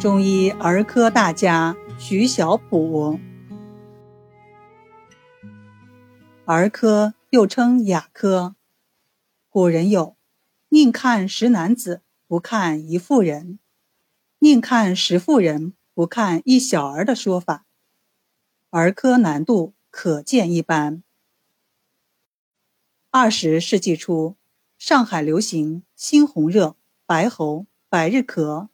[0.00, 3.20] 中医儿科大家徐小普。
[6.46, 8.54] 儿科又称雅科，
[9.50, 10.16] 古人有
[10.70, 13.58] “宁看十男子，不看一妇人；
[14.38, 17.66] 宁看十妇人，不看一小儿”的说法。
[18.70, 21.02] 儿科难度可见一斑。
[23.10, 24.36] 二十世纪初，
[24.78, 28.69] 上海流行猩红热、白喉、百日咳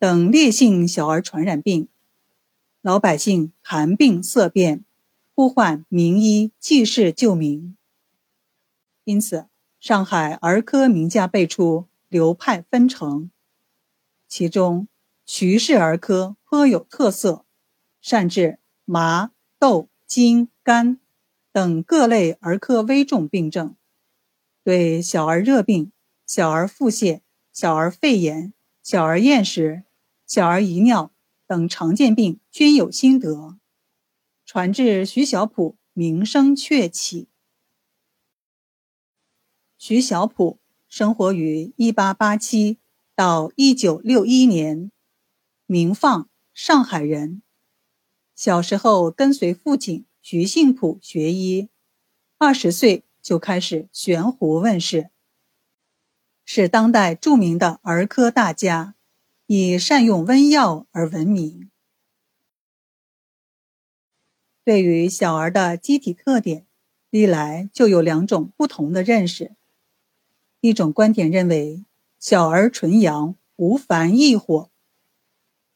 [0.00, 1.86] 等烈性小儿传染病，
[2.80, 4.82] 老百姓谈病色变，
[5.34, 7.76] 呼唤名医济世救民。
[9.04, 9.44] 因此，
[9.78, 13.30] 上海儿科名家辈出，流派纷呈。
[14.26, 14.88] 其中，
[15.26, 17.44] 徐氏儿科颇有特色，
[18.00, 20.98] 善治麻、豆、筋、肝
[21.52, 23.76] 等各类儿科危重病症，
[24.64, 25.92] 对小儿热病、
[26.26, 27.20] 小儿腹泻、
[27.52, 29.82] 小儿肺炎、小儿厌食。
[30.30, 31.10] 小儿遗尿
[31.48, 33.58] 等常见病均有心得，
[34.46, 37.26] 传至徐小普名声鹊起。
[39.76, 42.76] 徐小普生活于1887
[43.16, 44.92] 到1961年，
[45.66, 47.42] 名放，上海人。
[48.36, 51.68] 小时候跟随父亲徐信普学医，
[52.38, 55.10] 二十岁就开始悬壶问世，
[56.44, 58.94] 是当代著名的儿科大家。
[59.52, 61.72] 以善用温药而闻名。
[64.62, 66.66] 对于小儿的机体特点，
[67.10, 69.56] 历来就有两种不同的认识。
[70.60, 71.84] 一种观点认为，
[72.20, 74.70] 小儿纯阳，无烦易火，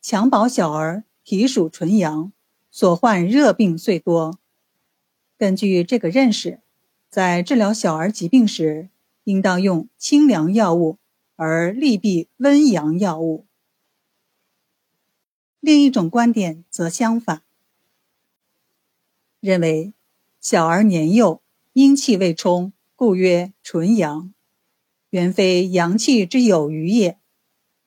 [0.00, 2.32] 襁褓小儿体属纯阳，
[2.70, 4.38] 所患热病最多。
[5.36, 6.60] 根据这个认识，
[7.10, 8.90] 在治疗小儿疾病时，
[9.24, 10.98] 应当用清凉药物，
[11.34, 13.46] 而利避温阳药物。
[15.64, 17.42] 另一种观点则相反，
[19.40, 19.94] 认为
[20.38, 21.40] 小儿年幼，
[21.72, 24.34] 阴气未充，故曰纯阳，
[25.08, 27.18] 原非阳气之有余也，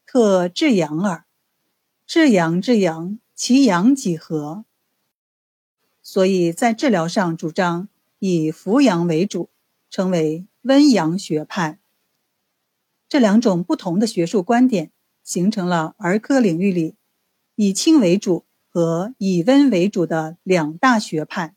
[0.07, 1.25] 特至阳耳。
[2.07, 4.65] 至阳至阳，其阳几何？
[6.01, 9.51] 所以在治疗上主张以扶阳为主，
[9.91, 11.77] 称为温阳学派。
[13.07, 14.91] 这两种不同的学术观点，
[15.23, 16.95] 形成了儿科领域里。
[17.59, 21.55] 以清为主和以温为主的两大学派，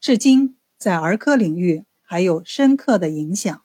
[0.00, 3.62] 至今在儿科领域还有深刻的影响。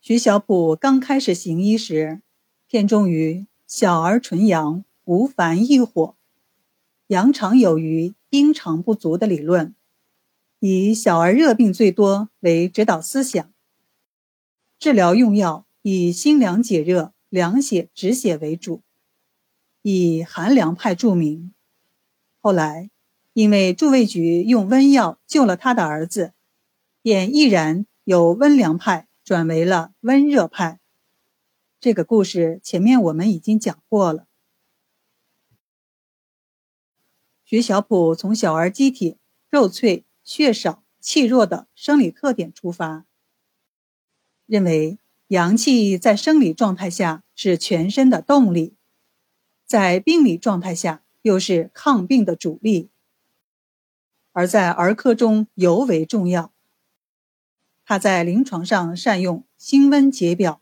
[0.00, 2.22] 徐小普刚开始行医时，
[2.66, 6.16] 偏重于小儿纯阳，无烦易火，
[7.08, 9.74] 阳常有余，阴常不足的理论，
[10.60, 13.52] 以小儿热病最多为指导思想。
[14.78, 18.80] 治疗用药以辛凉解热、凉血止血为主。
[19.86, 21.52] 以寒凉派著名。
[22.40, 22.88] 后来，
[23.34, 26.32] 因为驻卫局用温药救了他的儿子，
[27.02, 30.80] 便毅然由温凉派转为了温热派。
[31.78, 34.26] 这个故事前面我们已经讲过了。
[37.44, 39.18] 徐小普从小儿机体
[39.50, 43.04] 肉脆、血少、气弱的生理特点出发，
[44.46, 48.76] 认为阳气在生理状态下是全身的动力。
[49.66, 52.90] 在病理状态下，又是抗病的主力，
[54.32, 56.52] 而在儿科中尤为重要。
[57.86, 60.60] 他在临床上善用辛温解表、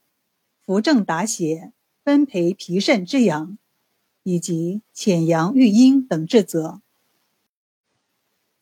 [0.65, 1.73] 扶正达邪、
[2.05, 3.59] 分培脾肾之阳，
[4.23, 6.81] 以及潜阳育阴等治则。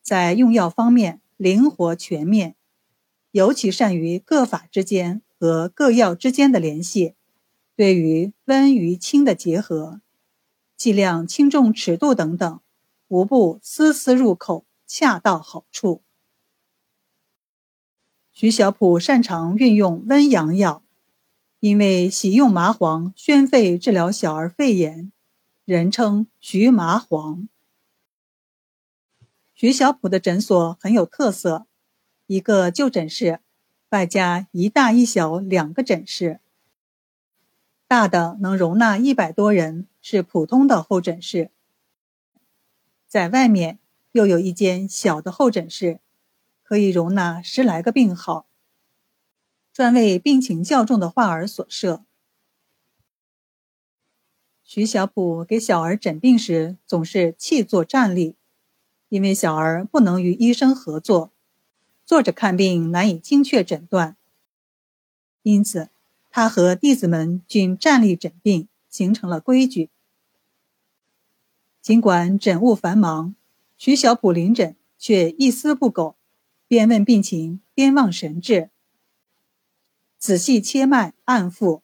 [0.01, 2.55] 在用药方面灵活全面，
[3.31, 7.15] 尤其善于各法之间和各药之间的联系，
[7.75, 10.01] 对于温与清的结合。
[10.81, 12.59] 剂量、轻重、尺度等等，
[13.07, 16.01] 无不丝丝入口，恰到好处。
[18.31, 20.81] 徐小普擅长运用温阳药，
[21.59, 25.11] 因为喜用麻黄宣肺治疗小儿肺炎，
[25.65, 27.47] 人称徐麻黄。
[29.53, 31.67] 徐小普的诊所很有特色，
[32.25, 33.39] 一个就诊室，
[33.89, 36.39] 外加一大一小两个诊室。
[37.87, 41.51] 大的能容纳一百多人，是普通的候诊室。
[43.07, 43.79] 在外面
[44.11, 45.99] 又有一间小的候诊室，
[46.63, 48.47] 可以容纳十来个病号，
[49.71, 52.03] 专为病情较重的患儿所设。
[54.63, 58.35] 徐小普给小儿诊病时，总是弃坐站立，
[59.09, 61.31] 因为小儿不能与医生合作，
[62.05, 64.15] 坐着看病难以精确诊断，
[65.43, 65.89] 因此。
[66.33, 69.89] 他和弟子们均站立诊病，形成了规矩。
[71.81, 73.33] 尽管诊务繁忙，
[73.75, 76.15] 徐小普临诊却一丝不苟，
[76.67, 78.69] 边问病情边望神志，
[80.19, 81.81] 仔细切脉按腹，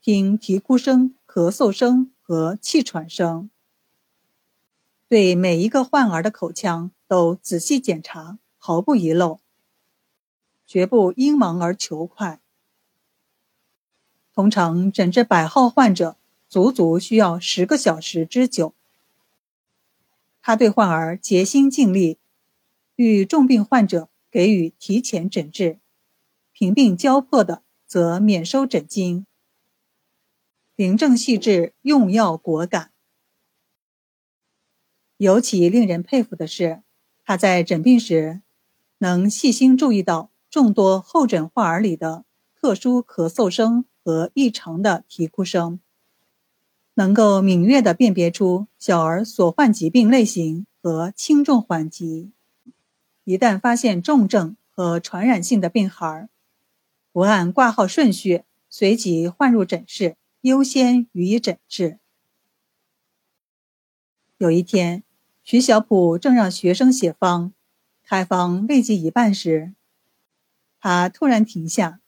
[0.00, 3.50] 听啼哭声、咳嗽声和气喘声，
[5.08, 9.40] 对每一个患儿的口腔都仔细检查，毫不遗漏，
[10.64, 12.40] 绝不因忙而求快。
[14.32, 16.16] 通常诊治百号患者，
[16.50, 18.74] 足足需要十个小时之久。
[20.42, 22.18] 他对患儿竭心尽力，
[22.96, 25.78] 遇重病患者给予提前诊治，
[26.50, 29.24] 贫病交迫的则免收诊金。
[30.74, 32.90] 临症细致，用药果敢。
[35.18, 36.82] 尤其令人佩服的是，
[37.24, 38.40] 他在诊病时
[38.98, 42.24] 能细心注意到众多候诊患儿里的
[42.58, 45.78] 特殊咳嗽声和异常的啼哭声。
[46.94, 52.32] 能够敏锐地辨别出小儿所患疾病类型和轻重缓急，
[53.24, 56.28] 一旦发现重症和传染性的病孩，
[57.12, 61.98] 不按挂号顺序随即换入诊室，优先予以诊治。
[64.38, 65.02] 有一天，
[65.42, 67.52] 徐小普正让学生写方，
[68.02, 69.74] 开方未及一半时，
[70.80, 72.00] 他突然停下，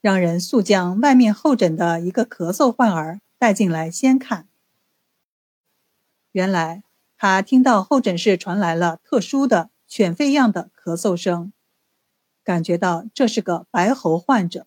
[0.00, 3.20] 让人速将外面候诊的一个咳嗽患儿。
[3.38, 4.48] 带进来先看。
[6.32, 6.82] 原来
[7.16, 11.52] 他听到候诊室传来了特殊的犬吠样的咳嗽声，
[12.44, 14.66] 感觉到这是个白喉患者。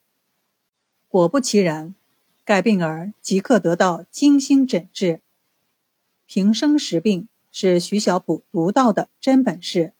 [1.07, 1.93] 果不其然，
[2.45, 5.21] 该病儿即刻得到精心诊治。
[6.25, 9.93] 平生识病是徐小普独到的真本事，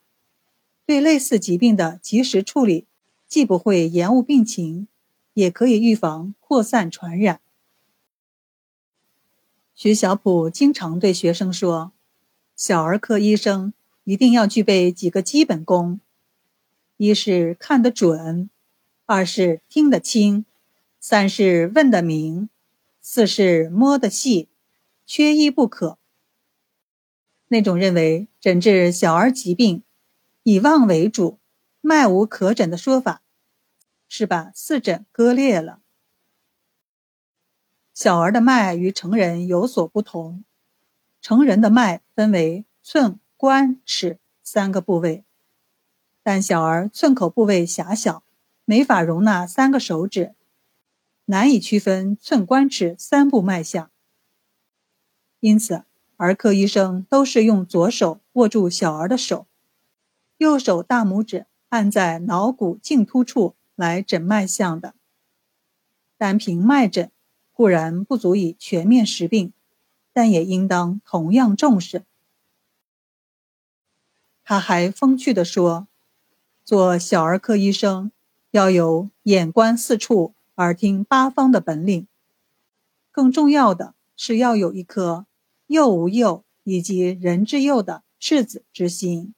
[0.86, 2.88] 对类似疾病的及时处理，
[3.28, 4.88] 既不会延误病情，
[5.34, 7.42] 也可以预防扩散传染。
[9.74, 11.92] 徐小普经常对学生说
[12.56, 13.74] ：“小儿科医生
[14.04, 16.00] 一定要具备几个基本功，
[16.98, 18.50] 一是看得准，
[19.06, 20.46] 二是听得清，
[21.00, 22.50] 三是问得明，
[23.02, 24.50] 四是摸得细，
[25.06, 25.98] 缺一不可。”
[27.50, 29.84] 那种认为诊治小儿疾病
[30.44, 31.40] 以望为主、
[31.82, 33.22] 脉无可诊的说法，
[34.08, 35.81] 是把四诊割裂了。
[37.94, 40.46] 小儿的脉与成人有所不同，
[41.22, 45.26] 成人的脉分为寸、关、尺三个部位，
[46.24, 48.24] 但小儿寸口部位狭小，
[48.64, 50.34] 没法容纳三个手指，
[51.26, 53.92] 难以区分寸、关、尺三部脉象。
[55.42, 55.84] 因此，
[56.16, 59.48] 儿科医生都是用左手握住小儿的手，
[60.38, 64.96] 右手大拇指按在脑骨茎突处来诊脉象的。
[66.18, 67.12] 单凭脉诊。
[67.62, 69.54] 固然不足以全面识病，
[70.13, 72.02] 但也应当同样重视。
[74.44, 75.88] 他还风趣地说
[76.66, 78.12] ：“做小儿科医生，
[78.50, 82.08] 要有眼观四处、耳听八方的本领。
[83.12, 85.28] 更重要的是要有一颗
[85.68, 89.36] 幼无幼以及人之幼的赤子之心。”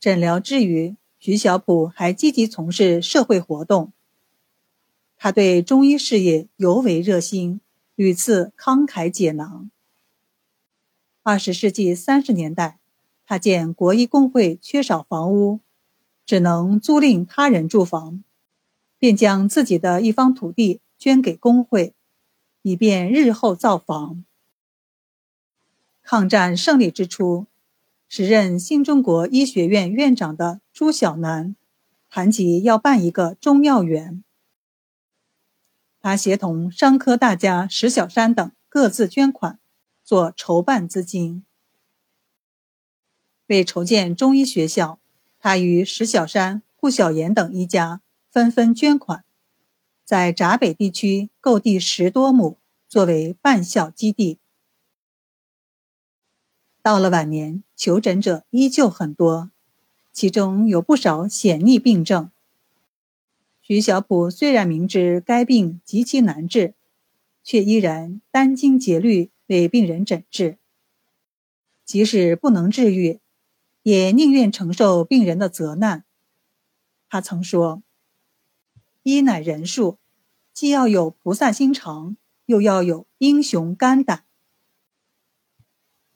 [0.00, 3.92] 诊疗之余，徐小普还积极从事社会活动。
[5.24, 7.62] 他对中医事业尤为热心，
[7.94, 9.70] 屡次慷慨解囊。
[11.22, 12.78] 二十世纪三十年代，
[13.24, 15.60] 他见国医工会缺少房屋，
[16.26, 18.22] 只能租赁他人住房，
[18.98, 21.94] 便将自己的一方土地捐给工会，
[22.60, 24.26] 以便日后造房。
[26.02, 27.46] 抗战胜利之初，
[28.10, 31.56] 时任新中国医学院院长的朱晓南
[32.10, 34.22] 谈及要办一个中药园。
[36.04, 39.58] 他协同商科大家石小山等各自捐款，
[40.04, 41.46] 做筹办资金。
[43.46, 44.98] 为筹建中医学校，
[45.40, 49.24] 他与石小山、顾小岩等一家纷纷捐款，
[50.04, 54.38] 在闸北地区购地十多亩，作为办校基地。
[56.82, 59.50] 到了晚年，求诊者依旧很多，
[60.12, 62.30] 其中有不少显逆病症。
[63.66, 66.74] 徐小普虽然明知该病极其难治，
[67.42, 70.58] 却依然殚精竭虑为病人诊治。
[71.82, 73.20] 即使不能治愈，
[73.82, 76.04] 也宁愿承受病人的责难。
[77.08, 77.82] 他曾说
[79.02, 79.96] ：“医乃人术，
[80.52, 84.26] 既要有菩萨心肠，又要有英雄肝胆。”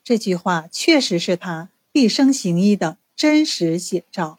[0.05, 4.38] 这句话确实是他毕生行医的真实写照。